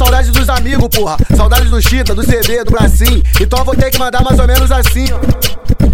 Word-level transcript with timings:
saudade 0.00 0.30
dos 0.30 0.48
amigos, 0.48 0.88
porra. 0.88 1.18
Saudade 1.36 1.68
do 1.68 1.80
Chita, 1.82 2.14
do 2.14 2.24
CD, 2.24 2.64
do 2.64 2.70
Bracinho. 2.70 3.22
Então 3.38 3.62
vou 3.66 3.76
ter 3.76 3.90
que 3.90 3.98
mandar 3.98 4.24
mais 4.24 4.38
ou 4.38 4.46
menos 4.46 4.72
assim, 4.72 5.04
ó. 5.12 5.18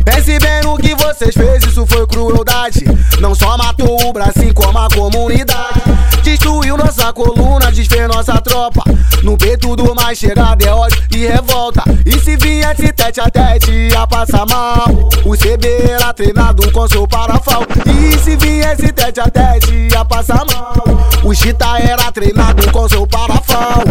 Pense 0.04 0.38
bem 0.38 0.62
no 0.62 0.76
que 0.76 0.94
vocês 0.94 1.34
fez, 1.34 1.64
isso 1.64 1.84
foi 1.86 2.06
crueldade. 2.06 2.84
Não 3.18 3.34
só 3.34 3.58
matou 3.58 4.00
o 4.08 4.12
Bracinho, 4.12 4.54
como 4.54 4.78
a 4.78 4.88
comunidade. 4.88 5.82
Destruiu 6.22 6.76
nossa 6.76 7.12
coluna, 7.12 7.72
desfez 7.72 8.06
nossa 8.06 8.40
tropa. 8.40 8.84
No 9.24 9.36
peito 9.36 9.74
do 9.74 9.92
mais 9.96 10.16
chegado 10.16 10.64
é 10.64 10.72
ódio 10.72 11.02
e 11.10 11.26
revolta. 11.26 11.82
E 12.04 12.12
se 12.20 12.36
viesse 12.36 12.92
tete 12.92 13.20
a 13.20 13.28
tete, 13.28 13.72
ia 13.72 14.06
passar 14.06 14.46
mal. 14.46 14.86
O 15.24 15.36
CB 15.36 15.90
era 15.90 16.12
treinado 16.12 16.70
com 16.70 16.86
seu 16.86 17.08
parafal. 17.08 17.62
E 17.86 18.16
se 18.18 18.36
viesse 18.36 18.92
tete 18.92 19.18
a 19.18 19.28
tete, 19.28 19.72
ia 19.90 20.04
passar 20.04 20.44
mal. 20.46 20.74
O 21.24 21.34
Chita 21.34 21.78
era 21.80 22.12
treinado 22.12 22.70
com 22.70 22.88
seu 22.88 23.04
parafal. 23.04 23.82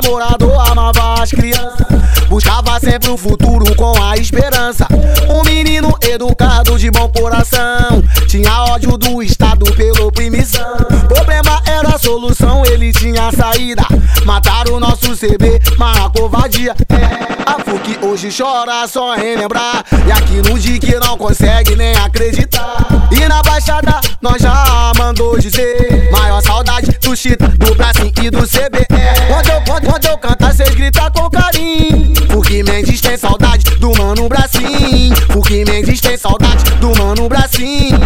Ajudava 0.00 0.08
morador, 0.08 0.70
amava 0.70 1.22
as 1.22 1.30
crianças. 1.30 1.86
Buscava 2.28 2.78
sempre 2.80 3.10
o 3.10 3.16
futuro 3.16 3.74
com 3.76 3.92
a 4.02 4.16
esperança. 4.16 4.86
Um 5.28 5.42
menino 5.44 5.96
educado 6.00 6.78
de 6.78 6.90
bom 6.90 7.08
coração. 7.08 8.02
Tinha 8.26 8.64
ódio 8.64 8.96
do 8.96 9.22
Estado 9.22 9.64
pela 9.74 10.06
oprimição. 10.06 10.76
Problema 11.08 11.62
era 11.66 11.94
a 11.94 11.98
solução, 11.98 12.64
ele 12.66 12.92
tinha 12.92 13.30
saída. 13.32 13.82
Mataram 14.24 14.74
o 14.74 14.80
nosso 14.80 15.16
CB, 15.16 15.60
mas 15.76 15.98
a 15.98 16.08
covardia 16.08 16.74
é. 16.88 17.40
A 17.44 17.58
FUC 17.64 17.98
hoje 18.02 18.28
chora 18.36 18.86
só 18.88 19.16
em 19.16 19.36
lembrar. 19.36 19.84
E 20.06 20.12
aqui 20.12 20.36
no 20.48 20.58
DIC 20.58 20.98
não 21.04 21.18
consegue 21.18 21.76
nem 21.76 21.94
acreditar. 21.96 22.86
E 23.10 23.28
na 23.28 23.42
Baixada 23.42 24.00
nós 24.22 24.40
já 24.40 24.92
mandou 24.96 25.38
dizer. 25.38 26.10
Maior 26.12 26.40
saudade 26.42 26.92
do 27.02 27.16
Chita, 27.16 27.48
do 27.48 27.74
Brasil 27.74 28.12
e 28.22 28.30
do 28.30 28.46
CB. 28.46 28.99
Quando 29.28 29.48
eu, 29.48 29.60
quando, 29.62 29.86
quando 29.86 30.04
eu 30.06 30.18
cantar, 30.18 30.54
cês 30.54 30.74
gritam 30.74 31.10
com 31.12 31.30
carinho. 31.30 32.12
Porque 32.28 32.62
Mendes 32.62 33.00
tem 33.00 33.16
saudade 33.16 33.64
do 33.76 33.92
mano 33.96 34.28
Bracinho. 34.28 35.14
Porque 35.28 35.64
Mendes 35.64 36.00
tem 36.00 36.16
saudade 36.16 36.64
do 36.80 36.96
mano 36.98 37.28
Bracinho. 37.28 37.98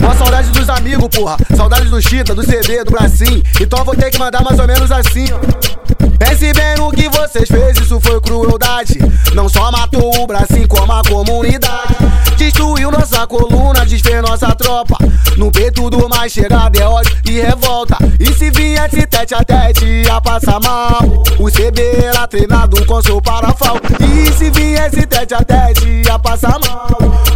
Uma 0.00 0.14
saudade 0.14 0.50
dos 0.50 0.68
amigos, 0.68 1.08
porra. 1.08 1.36
Saudade 1.56 1.88
do 1.88 2.00
Chita, 2.00 2.34
do 2.34 2.42
CD, 2.42 2.84
do 2.84 2.90
Bracinho. 2.90 3.42
Então 3.60 3.84
vou 3.84 3.94
ter 3.94 4.10
que 4.10 4.18
mandar 4.18 4.42
mais 4.42 4.58
ou 4.58 4.66
menos 4.66 4.90
assim, 4.90 5.26
ó. 5.32 5.79
Pense 6.20 6.52
bem 6.52 6.76
no 6.76 6.90
que 6.92 7.08
vocês 7.08 7.48
fez, 7.48 7.78
isso 7.78 7.98
foi 7.98 8.20
crueldade. 8.20 8.98
Não 9.34 9.48
só 9.48 9.72
matou 9.72 10.14
o 10.22 10.26
Bracinho, 10.26 10.68
como 10.68 10.92
a 10.92 11.02
comunidade. 11.02 11.96
Destruiu 12.36 12.90
nossa 12.90 13.26
coluna, 13.26 13.86
desfez 13.86 14.22
nossa 14.22 14.54
tropa. 14.54 14.98
No 15.38 15.50
peito 15.50 15.88
do 15.88 16.08
mais 16.10 16.30
chegado 16.30 16.78
é 16.78 16.86
ódio 16.86 17.16
e 17.24 17.40
revolta. 17.40 17.96
E 18.18 18.26
se 18.34 18.50
viesse 18.50 19.06
tete 19.06 19.34
a 19.34 19.42
tete, 19.42 19.86
ia 19.86 20.20
passar 20.20 20.60
mal. 20.60 21.00
O 21.38 21.50
CB 21.50 22.04
era 22.04 22.26
treinado 22.26 22.84
com 22.84 23.00
seu 23.00 23.20
parafal. 23.22 23.76
E 24.00 24.30
se 24.32 24.50
viesse 24.50 25.06
tete 25.06 25.32
a 25.32 25.42
tete, 25.42 26.02
ia 26.04 26.18
passar 26.18 26.58
mal. 26.60 26.88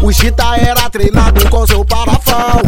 O 0.02 0.12
Chita 0.12 0.56
era 0.58 0.90
treinado 0.90 1.48
com 1.48 1.66
seu 1.66 1.82
parafal. 1.86 2.60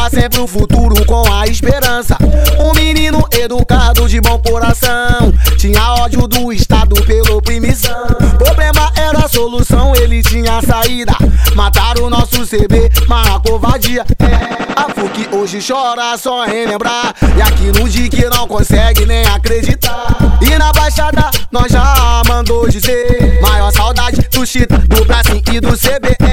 Buscava 0.00 0.10
sempre 0.10 0.40
o 0.40 0.46
futuro 0.46 1.04
com 1.04 1.30
a 1.30 1.46
esperança. 1.46 2.16
Um 2.58 2.72
menino 2.72 3.22
educado 3.32 4.08
de 4.08 4.18
bom 4.18 4.38
coração. 4.38 5.32
Tinha 5.58 5.92
ódio 5.94 6.26
do 6.26 6.50
Estado 6.52 6.94
pela 7.04 7.36
oprimição. 7.36 8.06
Problema 8.38 8.90
era 8.96 9.26
a 9.26 9.28
solução, 9.28 9.92
ele 9.94 10.22
tinha 10.22 10.62
saída. 10.62 11.12
Mataram 11.54 12.04
o 12.04 12.10
nosso 12.10 12.46
CB, 12.46 12.90
mas 13.06 13.28
a 13.28 13.40
covardia 13.40 14.06
é. 14.20 14.70
A 14.74 14.88
FUC 14.88 15.28
hoje 15.36 15.58
chora 15.60 16.16
só 16.16 16.46
em 16.46 16.66
lembrar. 16.66 17.14
E 17.36 17.42
aqui 17.42 17.66
no 17.78 17.86
DIC 17.86 18.24
não 18.34 18.48
consegue 18.48 19.04
nem 19.04 19.26
acreditar. 19.26 20.16
E 20.40 20.56
na 20.56 20.72
Baixada 20.72 21.30
nós 21.52 21.70
já 21.70 22.22
mandou 22.26 22.66
dizer. 22.68 23.40
Maior 23.42 23.70
saudade 23.70 24.22
do 24.32 24.46
Chita, 24.46 24.78
do 24.78 25.04
Brasil 25.04 25.42
e 25.52 25.60
do 25.60 25.76
CB. 25.76 26.29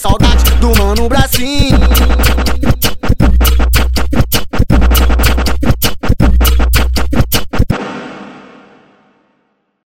Saudade 0.00 0.54
do 0.60 0.72
mano 0.78 1.10
Bracinho. 1.10 1.79